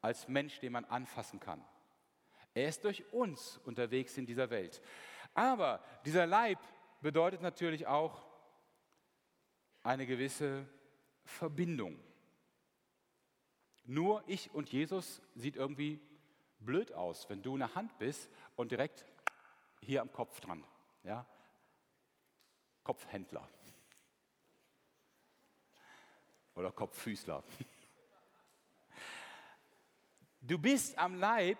[0.00, 1.64] als Mensch, den man anfassen kann.
[2.54, 4.82] Er ist durch uns unterwegs in dieser Welt.
[5.34, 6.58] Aber dieser Leib
[7.00, 8.26] bedeutet natürlich auch
[9.82, 10.66] eine gewisse
[11.24, 11.98] Verbindung.
[13.84, 16.00] Nur ich und Jesus sieht irgendwie
[16.58, 19.04] blöd aus, wenn du eine Hand bist und direkt
[19.80, 20.64] hier am Kopf dran.
[21.02, 21.26] Ja?
[22.84, 23.48] Kopfhändler.
[26.54, 27.42] Oder Kopffüßler.
[30.40, 31.58] Du bist am Leib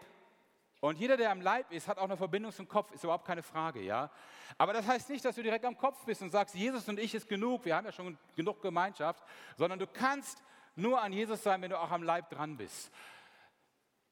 [0.83, 3.43] Und jeder, der am Leib ist, hat auch eine Verbindung zum Kopf, ist überhaupt keine
[3.43, 4.11] Frage, ja.
[4.57, 7.15] Aber das heißt nicht, dass du direkt am Kopf bist und sagst, Jesus und ich
[7.15, 9.23] ist genug, wir haben ja schon genug Gemeinschaft,
[9.57, 10.43] sondern du kannst
[10.77, 12.91] nur an Jesus sein, wenn du auch am Leib dran bist.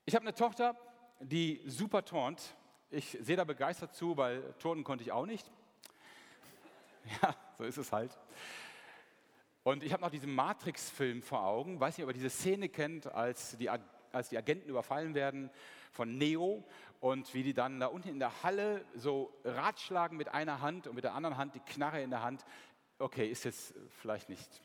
[0.04, 0.76] Ich habe eine Tochter,
[1.20, 2.54] die super turnt.
[2.90, 5.50] Ich sehe da begeistert zu, weil turnen konnte ich auch nicht.
[7.22, 8.18] Ja, so ist es halt.
[9.62, 11.81] Und ich habe noch diesen Matrix-Film vor Augen.
[11.81, 13.70] Weiß nicht, ob ihr diese Szene kennt, als die,
[14.12, 15.51] als die Agenten überfallen werden
[15.92, 16.64] von Neo
[17.01, 20.94] und wie die dann da unten in der Halle so ratschlagen mit einer Hand und
[20.94, 22.44] mit der anderen Hand die Knarre in der Hand.
[22.99, 24.61] Okay, ist jetzt vielleicht nicht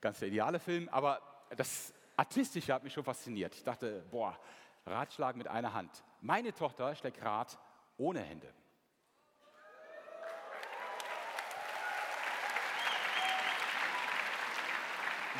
[0.00, 1.20] ganz der ideale Film, aber
[1.56, 3.54] das Artistische hat mich schon fasziniert.
[3.54, 4.38] Ich dachte, boah,
[4.86, 6.04] Ratschlagen mit einer Hand.
[6.20, 7.58] Meine Tochter schlägt Rat
[7.96, 8.52] ohne Hände.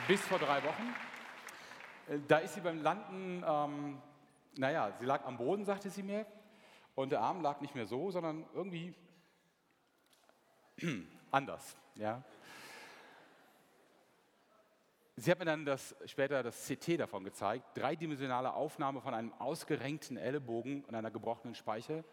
[0.09, 1.12] Bis vor drei Wochen.
[2.29, 4.03] Da ist sie beim Landen, ähm,
[4.57, 6.27] naja, sie lag am Boden, sagte sie mir,
[6.95, 8.95] und der Arm lag nicht mehr so, sondern irgendwie
[11.31, 11.77] anders.
[11.95, 12.23] Ja.
[15.17, 20.17] Sie hat mir dann das, später das CT davon gezeigt, dreidimensionale Aufnahme von einem ausgerenkten
[20.17, 22.05] Ellenbogen und einer gebrochenen Speiche.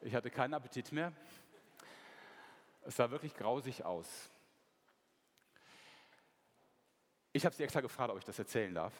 [0.00, 1.12] Ich hatte keinen Appetit mehr.
[2.82, 4.30] Es sah wirklich grausig aus.
[7.32, 8.92] Ich habe sie extra gefragt, ob ich das erzählen darf.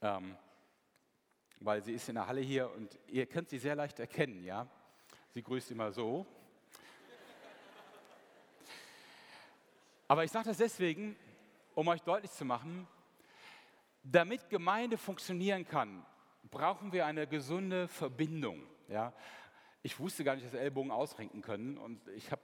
[0.00, 0.36] Ähm,
[1.60, 4.68] weil sie ist in der Halle hier und ihr könnt sie sehr leicht erkennen, ja.
[5.30, 6.26] Sie grüßt immer so.
[10.08, 11.16] Aber ich sage das deswegen,
[11.74, 12.86] um euch deutlich zu machen,
[14.02, 16.06] damit Gemeinde funktionieren kann,
[16.50, 18.62] brauchen wir eine gesunde Verbindung.
[18.88, 19.12] Ja?
[19.82, 22.42] Ich wusste gar nicht, dass Ellbogen ausrenken können und ich habe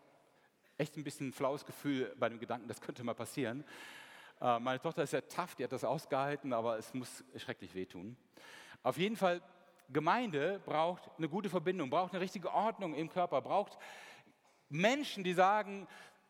[0.76, 3.64] echt ein bisschen ein flaues Gefühl bei dem Gedanken, das könnte mal passieren.
[4.42, 8.16] Äh, meine Tochter ist sehr tough, die hat das ausgehalten, aber es muss schrecklich wehtun.
[8.82, 9.40] Auf jeden Fall,
[9.88, 13.78] Gemeinde braucht eine gute Verbindung, braucht eine richtige Ordnung im Körper, braucht
[14.68, 15.86] Menschen, die sagen,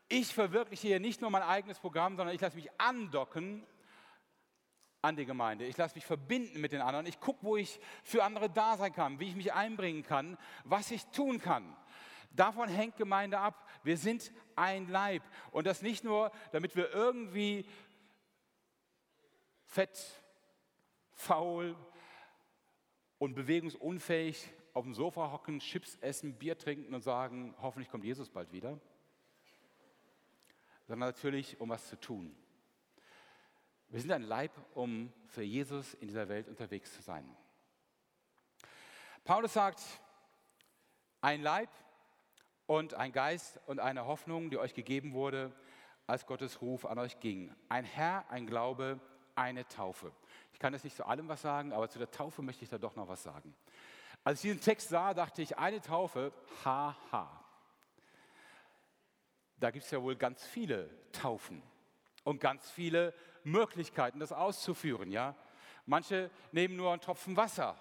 [0.09, 3.65] ich verwirkliche hier nicht nur mein eigenes Programm, sondern ich lasse mich andocken
[5.01, 5.65] an die Gemeinde.
[5.65, 7.07] Ich lasse mich verbinden mit den anderen.
[7.07, 10.91] Ich gucke, wo ich für andere da sein kann, wie ich mich einbringen kann, was
[10.91, 11.75] ich tun kann.
[12.31, 13.69] Davon hängt Gemeinde ab.
[13.85, 15.23] Wir sind ein Leib.
[15.51, 17.67] Und das nicht nur, damit wir irgendwie
[19.73, 20.23] fett,
[21.13, 21.77] faul
[23.19, 28.31] und bewegungsunfähig auf dem Sofa hocken, Chips essen, Bier trinken und sagen, hoffentlich kommt Jesus
[28.31, 28.81] bald wieder
[30.87, 32.35] sondern natürlich, um was zu tun.
[33.89, 37.29] Wir sind ein Leib, um für Jesus in dieser Welt unterwegs zu sein.
[39.25, 39.81] Paulus sagt,
[41.21, 41.69] ein Leib
[42.67, 45.53] und ein Geist und eine Hoffnung, die euch gegeben wurde,
[46.07, 47.55] als Gottes Ruf an euch ging.
[47.69, 49.01] Ein Herr, ein Glaube,
[49.35, 50.13] eine Taufe.
[50.53, 52.79] Ich kann jetzt nicht zu allem was sagen, aber zu der Taufe möchte ich da
[52.79, 53.55] doch noch was sagen.
[54.25, 56.33] Als ich diesen Text sah, dachte ich, eine Taufe,
[56.65, 57.43] haha
[59.63, 61.63] da gibt es ja wohl ganz viele Taufen
[62.25, 63.15] und ganz viele
[63.45, 65.11] Möglichkeiten, das auszuführen.
[65.11, 65.37] Ja?
[65.87, 67.77] Manche nehmen nur einen Tropfen Wasser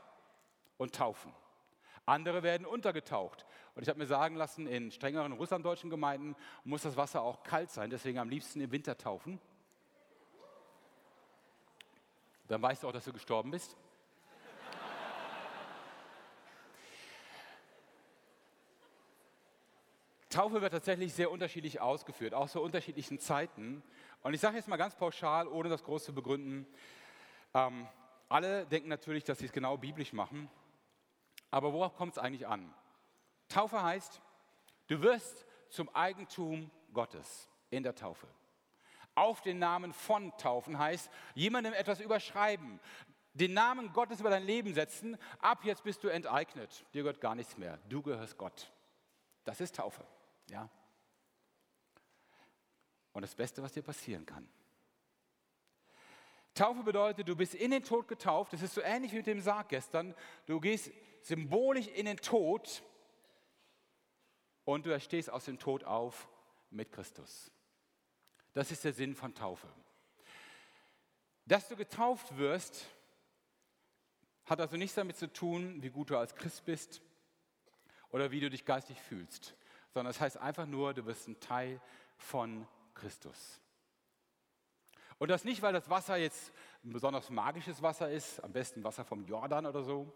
[0.77, 1.33] und taufen.
[2.05, 3.45] Andere werden untergetaucht.
[3.73, 7.71] Und ich habe mir sagen lassen, in strengeren russlanddeutschen Gemeinden muss das Wasser auch kalt
[7.71, 9.39] sein, deswegen am liebsten im Winter taufen.
[12.51, 13.77] Dann weißt du auch, dass du gestorben bist.
[20.29, 23.81] Taufe wird tatsächlich sehr unterschiedlich ausgeführt, auch zu unterschiedlichen Zeiten.
[24.21, 26.67] Und ich sage jetzt mal ganz pauschal, ohne das groß zu begründen,
[27.53, 27.87] ähm,
[28.27, 30.49] alle denken natürlich, dass sie es genau biblisch machen.
[31.51, 32.73] Aber worauf kommt es eigentlich an?
[33.47, 34.21] Taufe heißt,
[34.87, 38.27] du wirst zum Eigentum Gottes in der Taufe.
[39.15, 42.79] Auf den Namen von Taufen heißt, jemandem etwas überschreiben,
[43.33, 45.17] den Namen Gottes über dein Leben setzen.
[45.39, 46.85] Ab jetzt bist du enteignet.
[46.93, 47.77] Dir gehört gar nichts mehr.
[47.89, 48.71] Du gehörst Gott.
[49.43, 50.05] Das ist Taufe.
[50.49, 50.69] Ja?
[53.13, 54.47] Und das Beste, was dir passieren kann.
[56.53, 58.53] Taufe bedeutet, du bist in den Tod getauft.
[58.53, 60.13] Das ist so ähnlich wie mit dem Sarg gestern.
[60.45, 62.83] Du gehst symbolisch in den Tod
[64.65, 66.27] und du erstehst aus dem Tod auf
[66.69, 67.51] mit Christus.
[68.53, 69.67] Das ist der Sinn von Taufe.
[71.45, 72.85] Dass du getauft wirst,
[74.45, 77.01] hat also nichts damit zu tun, wie gut du als Christ bist
[78.09, 79.55] oder wie du dich geistig fühlst
[79.93, 81.79] sondern es heißt einfach nur, du bist ein Teil
[82.17, 83.59] von Christus.
[85.17, 86.51] Und das nicht, weil das Wasser jetzt
[86.83, 90.11] ein besonders magisches Wasser ist, am besten Wasser vom Jordan oder so,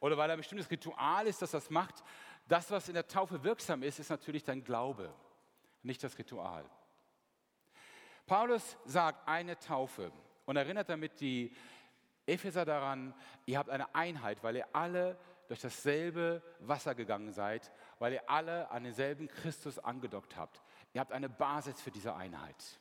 [0.00, 2.04] oder weil ein bestimmtes Ritual ist, das das macht.
[2.46, 5.12] Das, was in der Taufe wirksam ist, ist natürlich dein Glaube,
[5.82, 6.64] nicht das Ritual.
[8.26, 10.12] Paulus sagt eine Taufe
[10.46, 11.54] und erinnert damit die
[12.26, 13.14] Epheser daran,
[13.44, 18.70] ihr habt eine Einheit, weil ihr alle durch dasselbe Wasser gegangen seid, weil ihr alle
[18.70, 20.62] an denselben Christus angedockt habt.
[20.94, 22.80] Ihr habt eine Basis für diese Einheit.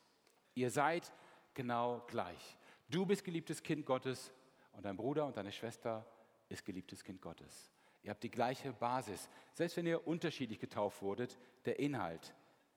[0.56, 1.12] Ihr seid
[1.54, 2.58] genau gleich.
[2.88, 4.32] Du bist geliebtes Kind Gottes
[4.72, 6.06] und dein Bruder und deine Schwester
[6.48, 7.72] ist geliebtes Kind Gottes.
[8.02, 9.30] Ihr habt die gleiche Basis.
[9.54, 12.34] Selbst wenn ihr unterschiedlich getauft wurdet, der Inhalt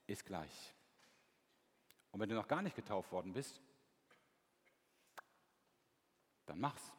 [0.07, 0.75] ist gleich.
[2.17, 3.61] Und wenn du noch gar nicht getauft worden bist,
[6.47, 6.91] dann mach's.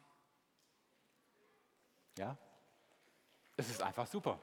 [2.16, 2.36] Ja?
[3.56, 4.38] Es ist einfach super.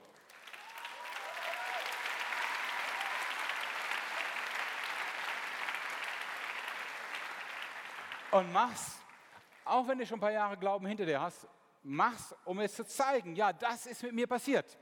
[8.31, 8.99] Und mach's,
[9.63, 11.47] auch wenn du schon ein paar Jahre Glauben hinter dir hast,
[11.83, 13.33] mach's, um es zu zeigen.
[13.37, 14.77] Ja, das ist mit mir passiert.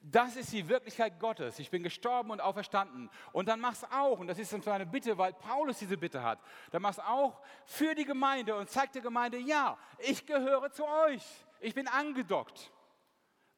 [0.00, 1.58] Das ist die Wirklichkeit Gottes.
[1.58, 3.10] Ich bin gestorben und auferstanden.
[3.32, 6.38] Und dann mach's auch, und das ist so eine Bitte, weil Paulus diese Bitte hat,
[6.70, 11.24] dann mach's auch für die Gemeinde und zeig der Gemeinde, ja, ich gehöre zu euch.
[11.60, 12.70] Ich bin angedockt,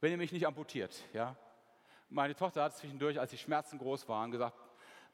[0.01, 1.05] wenn ihr mich nicht amputiert.
[1.13, 1.37] Ja?
[2.09, 4.57] Meine Tochter hat zwischendurch, als die Schmerzen groß waren, gesagt,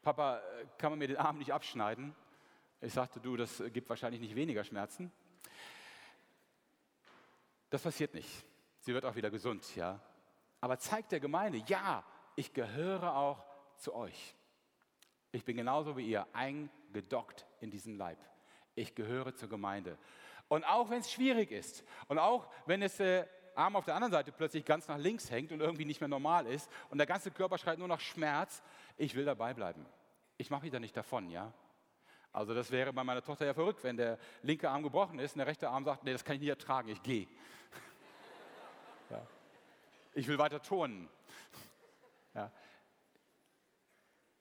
[0.01, 0.41] Papa,
[0.77, 2.15] kann man mir den Arm nicht abschneiden?
[2.79, 5.11] Ich sagte, du, das gibt wahrscheinlich nicht weniger Schmerzen.
[7.69, 8.45] Das passiert nicht.
[8.79, 9.99] Sie wird auch wieder gesund, ja
[10.61, 12.03] aber zeigt der Gemeinde, ja,
[12.35, 13.43] ich gehöre auch
[13.77, 14.35] zu euch.
[15.31, 18.17] Ich bin genauso wie ihr eingedockt in diesen Leib.
[18.75, 19.97] Ich gehöre zur Gemeinde.
[20.47, 24.11] Und auch wenn es schwierig ist und auch wenn es der Arm auf der anderen
[24.11, 27.31] Seite plötzlich ganz nach links hängt und irgendwie nicht mehr normal ist und der ganze
[27.31, 28.61] Körper schreit nur nach Schmerz,
[28.97, 29.85] ich will dabei bleiben.
[30.37, 31.51] Ich mache mich da nicht davon, ja?
[32.31, 35.39] Also das wäre bei meiner Tochter ja verrückt, wenn der linke Arm gebrochen ist und
[35.39, 37.27] der rechte Arm sagt, nee, das kann ich nicht ertragen, ich gehe.
[40.17, 41.07] Ich will weiter turnen.
[42.33, 42.51] Ja.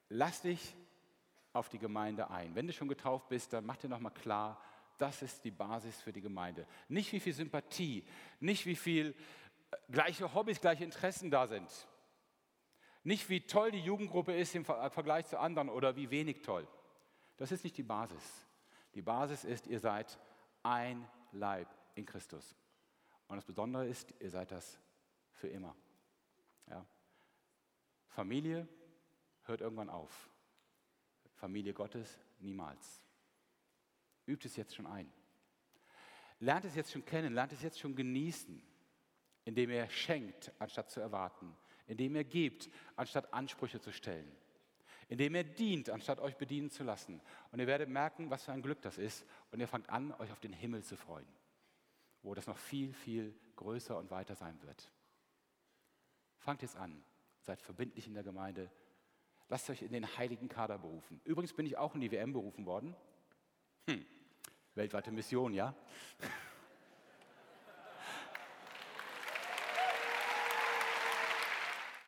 [0.09, 0.74] Lass dich
[1.53, 2.55] auf die Gemeinde ein.
[2.55, 4.59] Wenn du schon getauft bist, dann mach dir nochmal klar,
[4.97, 6.66] das ist die Basis für die Gemeinde.
[6.89, 8.07] Nicht wie viel Sympathie,
[8.41, 9.14] nicht wie viel
[9.70, 11.70] äh, gleiche Hobbys, gleiche Interessen da sind.
[13.05, 16.66] Nicht wie toll die Jugendgruppe ist im Vergleich zu anderen oder wie wenig toll.
[17.37, 18.47] Das ist nicht die Basis.
[18.95, 20.18] Die Basis ist, ihr seid
[20.62, 22.57] ein Leib in Christus.
[23.29, 24.81] Und das Besondere ist, ihr seid das
[25.37, 25.76] für immer.
[26.68, 26.84] Ja.
[28.09, 28.68] Familie
[29.45, 30.30] hört irgendwann auf.
[31.34, 33.03] Familie Gottes niemals.
[34.26, 35.12] Übt es jetzt schon ein.
[36.41, 38.62] Lernt es jetzt schon kennen, lernt es jetzt schon genießen,
[39.45, 41.57] indem er schenkt, anstatt zu erwarten,
[41.87, 44.30] indem er gibt, anstatt Ansprüche zu stellen,
[45.09, 47.20] indem er dient, anstatt euch bedienen zu lassen.
[47.53, 49.24] Und ihr werdet merken, was für ein Glück das ist.
[49.51, 51.28] Und ihr fangt an, euch auf den Himmel zu freuen,
[52.22, 54.91] wo das noch viel, viel größer und weiter sein wird.
[56.47, 57.03] Fangt jetzt an.
[57.41, 58.71] Seid verbindlich in der Gemeinde.
[59.49, 61.21] Lasst euch in den heiligen Kader berufen.
[61.25, 62.95] Übrigens bin ich auch in die WM berufen worden.
[63.89, 64.07] Hm.
[64.77, 65.75] Weltweite Mission, ja?